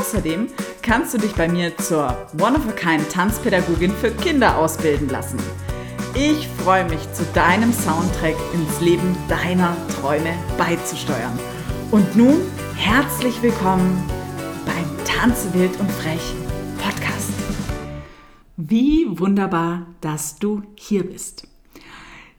Außerdem 0.00 0.46
kannst 0.80 1.12
du 1.12 1.18
dich 1.18 1.34
bei 1.34 1.46
mir 1.46 1.76
zur 1.76 2.16
One-of-a-Kind 2.40 3.10
Tanzpädagogin 3.10 3.92
für 3.92 4.10
Kinder 4.10 4.56
ausbilden 4.56 5.10
lassen. 5.10 5.38
Ich 6.14 6.48
freue 6.48 6.88
mich, 6.88 7.00
zu 7.12 7.22
deinem 7.34 7.70
Soundtrack 7.70 8.34
ins 8.54 8.80
Leben 8.80 9.14
deiner 9.28 9.76
Träume 9.88 10.32
beizusteuern. 10.56 11.38
Und 11.90 12.16
nun 12.16 12.40
herzlich 12.76 13.42
willkommen 13.42 14.02
beim 14.64 15.04
Tanze 15.04 15.52
wild 15.52 15.78
und 15.78 15.92
frech 15.92 16.32
Podcast. 16.78 17.34
Wie 18.56 19.06
wunderbar, 19.18 19.86
dass 20.00 20.38
du 20.38 20.62
hier 20.76 21.04
bist. 21.04 21.46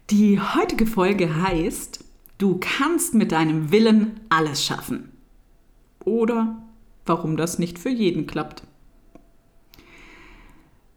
Die 0.09 0.39
heutige 0.39 0.87
Folge 0.87 1.43
heißt, 1.43 2.03
du 2.39 2.59
kannst 2.59 3.13
mit 3.13 3.31
deinem 3.31 3.71
Willen 3.71 4.19
alles 4.29 4.65
schaffen. 4.65 5.11
Oder 6.03 6.57
warum 7.05 7.37
das 7.37 7.59
nicht 7.59 7.79
für 7.79 7.89
jeden 7.89 8.27
klappt. 8.27 8.63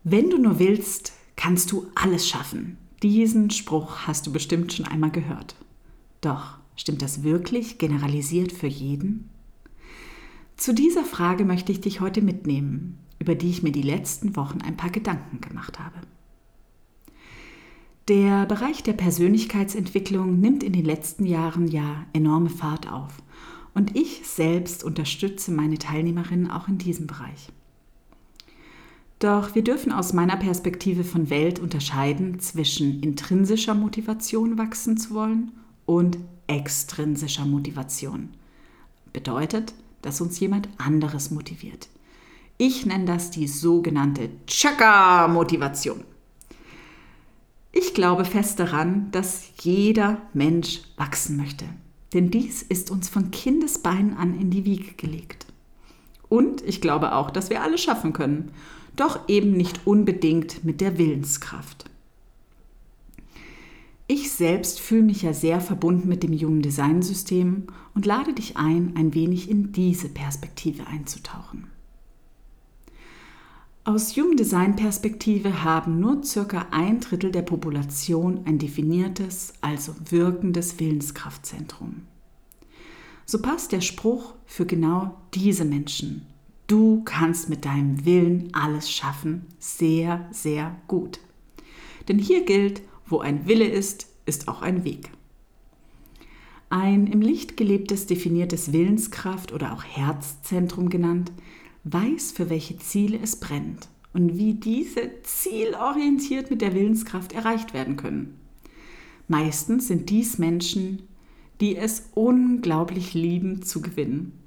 Wenn 0.02 0.30
du 0.30 0.38
nur 0.38 0.58
willst, 0.58 1.12
kannst 1.36 1.72
du 1.72 1.86
alles 1.94 2.28
schaffen. 2.28 2.76
Diesen 3.02 3.50
Spruch 3.50 4.06
hast 4.06 4.26
du 4.26 4.32
bestimmt 4.32 4.72
schon 4.72 4.86
einmal 4.86 5.10
gehört. 5.10 5.56
Doch 6.20 6.58
stimmt 6.76 7.02
das 7.02 7.22
wirklich 7.22 7.78
generalisiert 7.78 8.52
für 8.52 8.66
jeden? 8.66 9.30
Zu 10.56 10.72
dieser 10.72 11.04
Frage 11.04 11.44
möchte 11.44 11.72
ich 11.72 11.80
dich 11.80 12.00
heute 12.00 12.22
mitnehmen, 12.22 12.98
über 13.18 13.34
die 13.34 13.50
ich 13.50 13.62
mir 13.62 13.72
die 13.72 13.82
letzten 13.82 14.36
Wochen 14.36 14.60
ein 14.60 14.76
paar 14.76 14.90
Gedanken 14.90 15.40
gemacht 15.40 15.78
habe. 15.78 15.96
Der 18.08 18.44
Bereich 18.44 18.82
der 18.82 18.92
Persönlichkeitsentwicklung 18.92 20.38
nimmt 20.38 20.62
in 20.62 20.74
den 20.74 20.84
letzten 20.84 21.24
Jahren 21.24 21.66
ja 21.66 22.04
enorme 22.12 22.50
Fahrt 22.50 22.92
auf 22.92 23.22
und 23.74 23.96
ich 23.96 24.22
selbst 24.24 24.84
unterstütze 24.84 25.50
meine 25.50 25.78
Teilnehmerinnen 25.78 26.50
auch 26.50 26.68
in 26.68 26.78
diesem 26.78 27.06
Bereich. 27.06 27.48
Doch 29.18 29.54
wir 29.54 29.62
dürfen 29.62 29.92
aus 29.92 30.12
meiner 30.12 30.36
Perspektive 30.36 31.04
von 31.04 31.30
Welt 31.30 31.58
unterscheiden 31.58 32.40
zwischen 32.40 33.02
intrinsischer 33.02 33.74
Motivation 33.74 34.58
wachsen 34.58 34.96
zu 34.96 35.14
wollen 35.14 35.52
und 35.86 36.18
extrinsischer 36.46 37.46
Motivation. 37.46 38.30
Bedeutet, 39.12 39.72
dass 40.02 40.20
uns 40.20 40.38
jemand 40.40 40.68
anderes 40.76 41.30
motiviert. 41.30 41.88
Ich 42.58 42.86
nenne 42.86 43.06
das 43.06 43.30
die 43.30 43.48
sogenannte 43.48 44.28
Chaka-Motivation. 44.46 46.04
Ich 47.72 47.94
glaube 47.94 48.24
fest 48.24 48.60
daran, 48.60 49.10
dass 49.10 49.44
jeder 49.62 50.20
Mensch 50.32 50.82
wachsen 50.96 51.36
möchte 51.36 51.64
denn 52.14 52.30
dies 52.30 52.62
ist 52.62 52.90
uns 52.90 53.08
von 53.08 53.30
Kindesbeinen 53.30 54.16
an 54.16 54.38
in 54.40 54.50
die 54.50 54.64
Wiege 54.64 54.94
gelegt. 54.96 55.46
Und 56.28 56.62
ich 56.62 56.80
glaube 56.80 57.14
auch, 57.14 57.30
dass 57.30 57.50
wir 57.50 57.62
alle 57.62 57.76
schaffen 57.76 58.12
können, 58.12 58.52
doch 58.96 59.28
eben 59.28 59.52
nicht 59.52 59.86
unbedingt 59.86 60.64
mit 60.64 60.80
der 60.80 60.96
Willenskraft. 60.96 61.90
Ich 64.06 64.30
selbst 64.32 64.80
fühle 64.80 65.02
mich 65.02 65.22
ja 65.22 65.32
sehr 65.32 65.60
verbunden 65.60 66.08
mit 66.08 66.22
dem 66.22 66.32
Human 66.32 66.62
Design 66.62 67.02
System 67.02 67.66
und 67.94 68.06
lade 68.06 68.34
dich 68.34 68.56
ein, 68.56 68.92
ein 68.96 69.14
wenig 69.14 69.50
in 69.50 69.72
diese 69.72 70.08
Perspektive 70.08 70.86
einzutauchen. 70.86 71.73
Aus 73.86 74.16
Human 74.16 74.38
Design 74.38 74.76
Perspektive 74.76 75.62
haben 75.62 76.00
nur 76.00 76.24
circa 76.24 76.68
ein 76.70 77.00
Drittel 77.00 77.30
der 77.30 77.42
Population 77.42 78.40
ein 78.46 78.58
definiertes, 78.58 79.52
also 79.60 79.94
wirkendes 80.08 80.80
Willenskraftzentrum. 80.80 82.00
So 83.26 83.42
passt 83.42 83.72
der 83.72 83.82
Spruch 83.82 84.32
für 84.46 84.64
genau 84.64 85.18
diese 85.34 85.66
Menschen. 85.66 86.24
Du 86.66 87.02
kannst 87.04 87.50
mit 87.50 87.66
deinem 87.66 88.06
Willen 88.06 88.48
alles 88.54 88.90
schaffen, 88.90 89.44
sehr, 89.58 90.30
sehr 90.30 90.74
gut. 90.88 91.20
Denn 92.08 92.18
hier 92.18 92.46
gilt, 92.46 92.80
wo 93.04 93.18
ein 93.18 93.46
Wille 93.46 93.68
ist, 93.68 94.06
ist 94.24 94.48
auch 94.48 94.62
ein 94.62 94.84
Weg. 94.84 95.10
Ein 96.70 97.06
im 97.06 97.20
Licht 97.20 97.58
gelebtes, 97.58 98.06
definiertes 98.06 98.72
Willenskraft 98.72 99.52
oder 99.52 99.74
auch 99.74 99.84
Herzzentrum 99.84 100.88
genannt, 100.88 101.32
weiß, 101.84 102.32
für 102.32 102.50
welche 102.50 102.78
Ziele 102.78 103.18
es 103.22 103.36
brennt 103.36 103.88
und 104.12 104.38
wie 104.38 104.54
diese 104.54 105.10
zielorientiert 105.22 106.50
mit 106.50 106.62
der 106.62 106.74
Willenskraft 106.74 107.32
erreicht 107.32 107.74
werden 107.74 107.96
können. 107.96 108.38
Meistens 109.28 109.88
sind 109.88 110.10
dies 110.10 110.38
Menschen, 110.38 111.02
die 111.60 111.76
es 111.76 112.10
unglaublich 112.14 113.14
lieben 113.14 113.62
zu 113.62 113.80
gewinnen. 113.80 114.38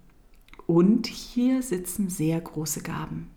Und 0.66 1.08
hier 1.08 1.62
sitzen 1.62 2.10
sehr 2.10 2.40
große 2.42 2.82
Gaben. 2.82 3.28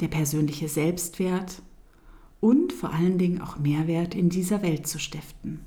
Der 0.00 0.08
persönliche 0.08 0.68
Selbstwert 0.68 1.62
und 2.40 2.72
vor 2.72 2.92
allen 2.92 3.18
Dingen 3.18 3.40
auch 3.40 3.58
Mehrwert 3.58 4.14
in 4.14 4.28
dieser 4.28 4.62
Welt 4.62 4.86
zu 4.86 4.98
stiften. 4.98 5.60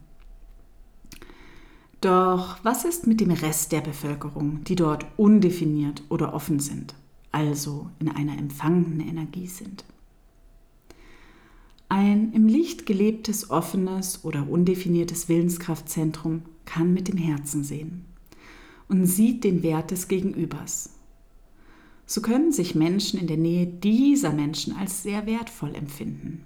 Doch 2.02 2.58
was 2.64 2.86
ist 2.86 3.08
mit 3.08 3.20
dem 3.20 3.32
Rest 3.32 3.72
der 3.72 3.82
Bevölkerung, 3.82 4.64
die 4.64 4.76
dort 4.76 5.06
undefiniert 5.18 6.04
oder 6.10 6.34
offen 6.34 6.60
sind? 6.60 6.96
Also 7.32 7.90
in 8.00 8.10
einer 8.10 8.38
empfangenden 8.38 9.08
Energie 9.08 9.48
sind. 9.48 9.86
Ein 11.90 12.34
im 12.34 12.48
Licht 12.48 12.86
gelebtes, 12.86 13.50
offenes 13.50 14.24
oder 14.24 14.48
undefiniertes 14.48 15.28
Willenskraftzentrum 15.28 16.44
kann 16.66 16.94
mit 16.94 17.08
dem 17.08 17.18
Herzen 17.18 17.64
sehen 17.64 18.06
und 18.88 19.08
sieht 19.08 19.44
den 19.44 19.64
Wert 19.64 19.92
des 19.92 20.08
Gegenübers. 20.08 20.92
So 22.06 22.22
können 22.22 22.52
sich 22.52 22.76
Menschen 22.76 23.20
in 23.20 23.28
der 23.28 23.38
Nähe 23.38 23.68
dieser 23.68 24.34
Menschen 24.34 24.76
als 24.76 25.04
sehr 25.04 25.26
wertvoll 25.26 25.76
empfinden. 25.76 26.44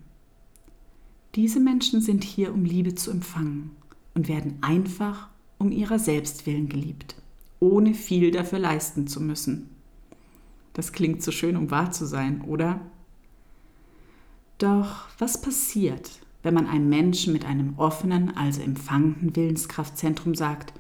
Diese 1.35 1.59
Menschen 1.59 1.99
sind 1.99 2.23
hier, 2.23 2.53
um 2.53 2.63
Liebe 2.63 2.95
zu 2.95 3.11
empfangen 3.11 3.71
und 4.13 4.27
werden 4.27 4.57
einfach 4.61 5.29
um 5.57 5.71
ihrer 5.71 5.99
selbst 5.99 6.45
willen 6.45 6.69
geliebt, 6.69 7.15
ohne 7.59 7.93
viel 7.93 8.31
dafür 8.31 8.59
leisten 8.59 9.07
zu 9.07 9.21
müssen. 9.21 9.69
Das 10.73 10.91
klingt 10.91 11.21
so 11.23 11.31
schön, 11.31 11.55
um 11.55 11.71
wahr 11.71 11.91
zu 11.91 12.05
sein, 12.05 12.41
oder? 12.41 12.81
Doch 14.57 15.07
was 15.19 15.41
passiert, 15.41 16.11
wenn 16.41 16.53
man 16.53 16.67
einem 16.67 16.89
Menschen 16.89 17.33
mit 17.33 17.45
einem 17.45 17.77
offenen, 17.77 18.35
also 18.35 18.61
empfangenden 18.61 19.35
Willenskraftzentrum 19.35 20.35
sagt, 20.35 20.73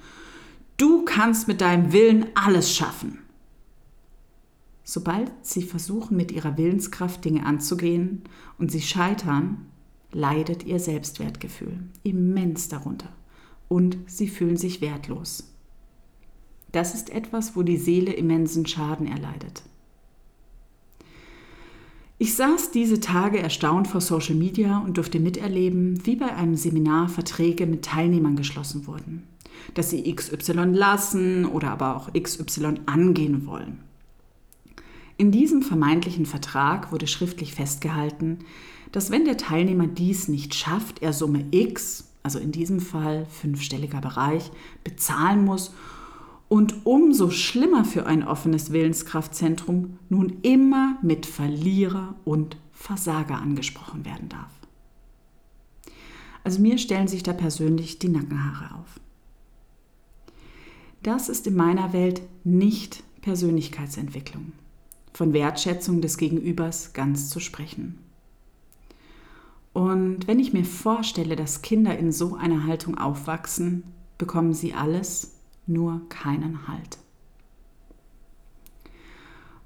du 0.77 1.05
kannst 1.05 1.47
mit 1.47 1.61
deinem 1.61 1.93
Willen 1.93 2.25
alles 2.35 2.75
schaffen? 2.75 3.19
Sobald 4.83 5.31
sie 5.41 5.63
versuchen, 5.63 6.17
mit 6.17 6.31
ihrer 6.31 6.57
Willenskraft 6.57 7.23
Dinge 7.23 7.45
anzugehen 7.45 8.23
und 8.57 8.71
sie 8.71 8.81
scheitern, 8.81 9.65
leidet 10.11 10.65
ihr 10.65 10.79
Selbstwertgefühl 10.79 11.79
immens 12.03 12.67
darunter 12.67 13.09
und 13.69 13.97
sie 14.07 14.27
fühlen 14.27 14.57
sich 14.57 14.81
wertlos. 14.81 15.49
Das 16.71 16.93
ist 16.93 17.09
etwas, 17.11 17.55
wo 17.55 17.63
die 17.63 17.77
Seele 17.77 18.13
immensen 18.13 18.65
Schaden 18.65 19.07
erleidet. 19.07 19.63
Ich 22.23 22.35
saß 22.35 22.71
diese 22.71 23.01
Tage 23.01 23.39
erstaunt 23.39 23.89
vor 23.89 23.99
Social 23.99 24.35
Media 24.35 24.77
und 24.77 24.95
durfte 24.95 25.19
miterleben, 25.19 26.05
wie 26.05 26.15
bei 26.15 26.33
einem 26.33 26.55
Seminar 26.55 27.09
Verträge 27.09 27.65
mit 27.65 27.83
Teilnehmern 27.83 28.37
geschlossen 28.37 28.87
wurden, 28.87 29.27
dass 29.73 29.89
sie 29.89 30.09
XY 30.09 30.53
lassen 30.71 31.45
oder 31.45 31.71
aber 31.71 31.97
auch 31.97 32.13
XY 32.13 32.75
angehen 32.85 33.45
wollen. 33.45 33.79
In 35.17 35.31
diesem 35.33 35.63
vermeintlichen 35.63 36.25
Vertrag 36.25 36.93
wurde 36.93 37.07
schriftlich 37.07 37.53
festgehalten, 37.53 38.39
dass 38.93 39.11
wenn 39.11 39.25
der 39.25 39.35
Teilnehmer 39.35 39.87
dies 39.87 40.29
nicht 40.29 40.55
schafft, 40.55 41.01
er 41.01 41.11
Summe 41.11 41.43
X, 41.51 42.05
also 42.23 42.39
in 42.39 42.53
diesem 42.53 42.79
Fall 42.79 43.25
fünfstelliger 43.25 43.99
Bereich, 43.99 44.49
bezahlen 44.85 45.43
muss 45.43 45.73
und 46.53 46.85
umso 46.85 47.31
schlimmer 47.31 47.83
für 47.83 48.05
ein 48.05 48.23
offenes 48.23 48.71
Willenskraftzentrum 48.71 49.97
nun 50.09 50.37
immer 50.43 50.99
mit 51.01 51.25
Verlierer 51.25 52.13
und 52.25 52.57
Versager 52.71 53.37
angesprochen 53.37 54.05
werden 54.05 54.29
darf. 54.29 54.51
Also 56.43 56.61
mir 56.61 56.77
stellen 56.77 57.07
sich 57.07 57.23
da 57.23 57.33
persönlich 57.33 57.97
die 57.97 58.09
Nackenhaare 58.09 58.75
auf. 58.75 58.99
Das 61.01 61.27
ist 61.27 61.47
in 61.47 61.55
meiner 61.55 61.91
Welt 61.91 62.21
nicht 62.43 63.01
Persönlichkeitsentwicklung, 63.23 64.51
von 65.11 65.33
Wertschätzung 65.33 66.01
des 66.01 66.19
Gegenübers 66.19 66.93
ganz 66.93 67.29
zu 67.29 67.39
sprechen. 67.39 67.97
Und 69.73 70.27
wenn 70.27 70.39
ich 70.39 70.53
mir 70.53 70.65
vorstelle, 70.65 71.35
dass 71.35 71.63
Kinder 71.63 71.97
in 71.97 72.11
so 72.11 72.35
einer 72.35 72.67
Haltung 72.67 72.95
aufwachsen, 72.95 73.85
bekommen 74.19 74.53
sie 74.53 74.75
alles, 74.75 75.32
nur 75.65 76.07
keinen 76.09 76.67
Halt. 76.67 76.97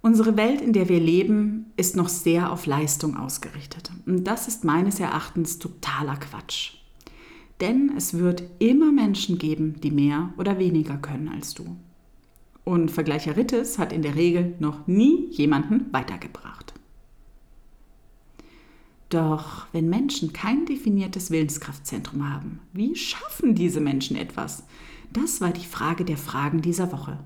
Unsere 0.01 0.38
Welt, 0.38 0.61
in 0.61 0.73
der 0.73 0.89
wir 0.89 0.99
leben, 0.99 1.65
ist 1.75 1.95
noch 1.95 2.07
sehr 2.07 2.51
auf 2.51 2.65
Leistung 2.65 3.17
ausgerichtet. 3.17 3.91
Und 4.05 4.25
das 4.25 4.47
ist 4.47 4.63
meines 4.63 4.99
Erachtens 4.99 5.59
totaler 5.59 6.15
Quatsch. 6.15 6.75
Denn 7.59 7.91
es 7.97 8.13
wird 8.13 8.44
immer 8.59 8.91
Menschen 8.91 9.38
geben, 9.38 9.81
die 9.81 9.91
mehr 9.91 10.33
oder 10.38 10.59
weniger 10.59 10.97
können 10.97 11.27
als 11.27 11.55
du. 11.55 11.75
Und 12.63 12.91
Vergleicheritis 12.91 13.79
hat 13.79 13.91
in 13.91 14.01
der 14.01 14.15
Regel 14.15 14.55
noch 14.59 14.88
nie 14.88 15.27
jemanden 15.31 15.91
weitergebracht. 15.91 16.73
Doch 19.09 19.67
wenn 19.71 19.89
Menschen 19.89 20.33
kein 20.33 20.65
definiertes 20.65 21.31
Willenskraftzentrum 21.31 22.29
haben, 22.29 22.59
wie 22.73 22.95
schaffen 22.95 23.55
diese 23.55 23.79
Menschen 23.79 24.17
etwas? 24.17 24.63
Das 25.13 25.42
war 25.42 25.51
die 25.51 25.65
Frage 25.65 26.06
der 26.06 26.18
Fragen 26.18 26.62
dieser 26.62 26.92
Woche. 26.92 27.19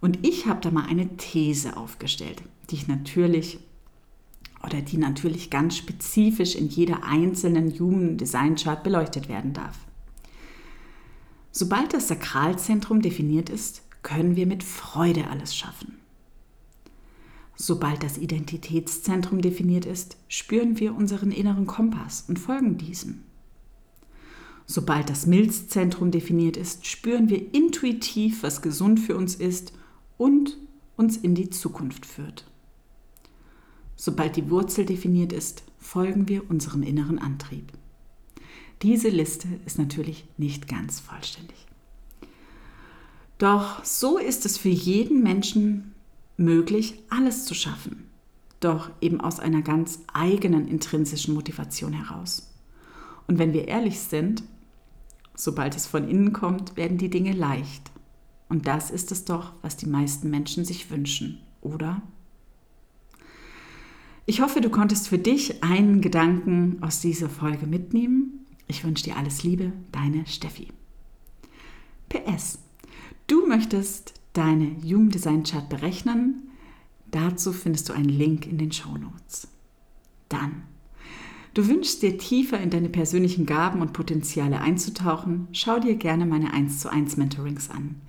Und 0.00 0.26
ich 0.26 0.46
habe 0.46 0.60
da 0.60 0.70
mal 0.70 0.86
eine 0.86 1.16
These 1.16 1.76
aufgestellt, 1.76 2.42
die 2.70 2.76
ich 2.76 2.88
natürlich 2.88 3.58
oder 4.62 4.80
die 4.80 4.96
natürlich 4.96 5.50
ganz 5.50 5.76
spezifisch 5.76 6.54
in 6.54 6.68
jeder 6.68 7.04
einzelnen 7.04 7.78
Human 7.78 8.16
Design 8.16 8.56
Chart 8.56 8.82
beleuchtet 8.82 9.28
werden 9.28 9.52
darf. 9.52 9.78
Sobald 11.52 11.92
das 11.92 12.08
Sakralzentrum 12.08 13.02
definiert 13.02 13.48
ist, 13.48 13.82
können 14.02 14.36
wir 14.36 14.46
mit 14.46 14.62
Freude 14.62 15.28
alles 15.28 15.54
schaffen. 15.54 15.98
Sobald 17.56 18.02
das 18.02 18.18
Identitätszentrum 18.18 19.40
definiert 19.40 19.86
ist, 19.86 20.16
spüren 20.28 20.80
wir 20.80 20.94
unseren 20.94 21.30
inneren 21.30 21.66
Kompass 21.66 22.24
und 22.26 22.38
folgen 22.38 22.76
diesem. 22.76 23.22
Sobald 24.66 25.10
das 25.10 25.26
Milzzentrum 25.26 26.10
definiert 26.10 26.56
ist, 26.56 26.86
spüren 26.86 27.28
wir 27.28 27.54
intuitiv, 27.54 28.42
was 28.42 28.62
gesund 28.62 28.98
für 28.98 29.16
uns 29.16 29.34
ist 29.34 29.72
und 30.16 30.56
uns 30.96 31.16
in 31.16 31.34
die 31.34 31.50
Zukunft 31.50 32.06
führt. 32.06 32.46
Sobald 33.96 34.36
die 34.36 34.50
Wurzel 34.50 34.84
definiert 34.86 35.32
ist, 35.32 35.64
folgen 35.78 36.28
wir 36.28 36.48
unserem 36.50 36.82
inneren 36.82 37.18
Antrieb. 37.18 37.72
Diese 38.82 39.08
Liste 39.08 39.48
ist 39.66 39.78
natürlich 39.78 40.24
nicht 40.36 40.66
ganz 40.66 41.00
vollständig. 41.00 41.66
Doch 43.38 43.84
so 43.84 44.18
ist 44.18 44.46
es 44.46 44.58
für 44.58 44.68
jeden 44.68 45.22
Menschen 45.22 45.94
möglich, 46.36 46.94
alles 47.10 47.44
zu 47.44 47.54
schaffen. 47.54 48.08
Doch 48.60 48.90
eben 49.00 49.20
aus 49.20 49.40
einer 49.40 49.62
ganz 49.62 50.00
eigenen 50.12 50.66
intrinsischen 50.68 51.34
Motivation 51.34 51.92
heraus. 51.92 52.50
Und 53.26 53.38
wenn 53.38 53.52
wir 53.52 53.68
ehrlich 53.68 54.00
sind, 54.00 54.42
sobald 55.34 55.76
es 55.76 55.86
von 55.86 56.08
innen 56.08 56.32
kommt, 56.32 56.76
werden 56.76 56.98
die 56.98 57.10
Dinge 57.10 57.32
leicht. 57.32 57.90
Und 58.48 58.66
das 58.66 58.90
ist 58.90 59.12
es 59.12 59.24
doch, 59.24 59.52
was 59.62 59.76
die 59.76 59.86
meisten 59.86 60.30
Menschen 60.30 60.64
sich 60.64 60.90
wünschen, 60.90 61.40
oder? 61.60 62.02
Ich 64.26 64.40
hoffe, 64.40 64.60
du 64.60 64.70
konntest 64.70 65.08
für 65.08 65.18
dich 65.18 65.62
einen 65.62 66.00
Gedanken 66.00 66.78
aus 66.82 67.00
dieser 67.00 67.28
Folge 67.28 67.66
mitnehmen. 67.66 68.46
Ich 68.66 68.84
wünsche 68.84 69.04
dir 69.04 69.16
alles 69.16 69.42
Liebe, 69.42 69.72
deine 69.92 70.26
Steffi. 70.26 70.68
PS. 72.08 72.58
Du 73.26 73.46
möchtest 73.46 74.14
deine 74.32 74.76
Human 74.82 75.10
Design 75.10 75.42
Chart 75.44 75.68
berechnen? 75.68 76.50
Dazu 77.10 77.52
findest 77.52 77.88
du 77.88 77.92
einen 77.92 78.08
Link 78.08 78.46
in 78.46 78.58
den 78.58 78.72
Show 78.72 78.96
Notes. 78.96 79.48
Dann. 80.28 80.62
Du 81.54 81.68
wünschst 81.68 82.02
dir 82.02 82.18
tiefer 82.18 82.58
in 82.58 82.70
deine 82.70 82.88
persönlichen 82.88 83.46
Gaben 83.46 83.80
und 83.80 83.92
Potenziale 83.92 84.60
einzutauchen? 84.60 85.46
Schau 85.52 85.78
dir 85.78 85.94
gerne 85.94 86.26
meine 86.26 86.52
1 86.52 86.80
zu 86.80 86.90
1 86.90 87.16
Mentorings 87.16 87.70
an. 87.70 88.00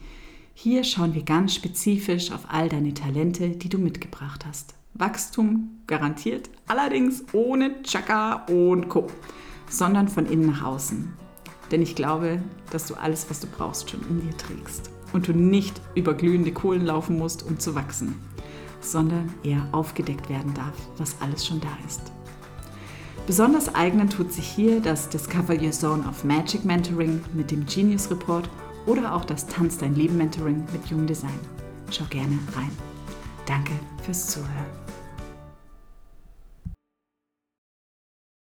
Hier 0.55 0.83
schauen 0.83 1.13
wir 1.13 1.21
ganz 1.21 1.53
spezifisch 1.53 2.31
auf 2.31 2.47
all 2.47 2.69
deine 2.69 2.95
Talente, 2.95 3.49
die 3.49 3.69
du 3.69 3.77
mitgebracht 3.77 4.47
hast. 4.47 4.73
Wachstum 4.95 5.81
garantiert, 5.85 6.49
allerdings 6.65 7.23
ohne 7.33 7.83
Chaka 7.83 8.45
und 8.47 8.89
Co., 8.89 9.05
sondern 9.69 10.07
von 10.07 10.25
innen 10.25 10.47
nach 10.47 10.63
außen. 10.63 11.13
Denn 11.69 11.83
ich 11.83 11.93
glaube, 11.93 12.41
dass 12.71 12.87
du 12.87 12.95
alles, 12.95 13.29
was 13.29 13.41
du 13.41 13.47
brauchst, 13.47 13.91
schon 13.91 14.01
in 14.09 14.21
dir 14.21 14.35
trägst 14.37 14.89
und 15.13 15.27
du 15.27 15.33
nicht 15.33 15.79
über 15.93 16.15
glühende 16.15 16.51
Kohlen 16.51 16.83
laufen 16.83 17.19
musst, 17.19 17.43
um 17.43 17.59
zu 17.59 17.75
wachsen, 17.75 18.15
sondern 18.81 19.31
eher 19.43 19.67
aufgedeckt 19.71 20.29
werden 20.29 20.55
darf, 20.55 20.73
was 20.97 21.21
alles 21.21 21.45
schon 21.45 21.61
da 21.61 21.77
ist. 21.85 22.14
Besonders 23.27 23.73
eignen 23.73 24.07
tut 24.07 24.31
sich 24.31 24.47
hier 24.47 24.79
das 24.79 25.09
Discover 25.09 25.55
Your 25.55 25.71
Zone 25.71 26.07
of 26.07 26.23
Magic 26.23 26.63
Mentoring 26.63 27.23
mit 27.33 27.49
dem 27.49 27.65
Genius 27.65 28.11
Report 28.11 28.47
oder 28.85 29.15
auch 29.15 29.25
das 29.25 29.47
Tanz 29.47 29.79
dein 29.79 29.95
Leben 29.95 30.17
Mentoring 30.17 30.63
mit 30.71 30.85
Jung 30.87 31.07
Design. 31.07 31.39
Schau 31.89 32.05
gerne 32.11 32.37
rein. 32.55 32.71
Danke 33.47 33.73
fürs 34.03 34.27
Zuhören. 34.27 34.84